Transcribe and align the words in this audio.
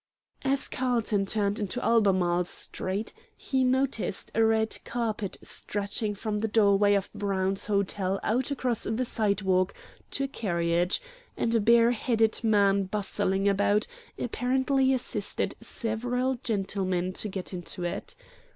As 0.41 0.67
Carlton 0.67 1.27
turned 1.27 1.59
into 1.59 1.79
Albemarle 1.85 2.45
Street 2.45 3.13
he 3.37 3.63
noticed 3.63 4.31
a 4.33 4.43
red 4.43 4.79
carpet 4.83 5.37
stretching 5.43 6.15
from 6.15 6.39
the 6.39 6.47
doorway 6.47 6.95
of 6.95 7.13
Brown's 7.13 7.67
Hotel 7.67 8.19
out 8.23 8.49
across 8.49 8.85
the 8.85 9.05
sidewalk 9.05 9.75
to 10.09 10.23
a 10.23 10.27
carriage, 10.27 11.03
and 11.37 11.53
a 11.53 11.61
bareheaded 11.61 12.43
man 12.43 12.85
bustling 12.85 13.47
about 13.47 13.85
apparently 14.17 14.91
assisting 14.91 15.51
several 15.61 16.33
gentlemen 16.41 17.13
to 17.13 17.29
get 17.29 17.53
into 17.53 17.83
it. 17.83 18.15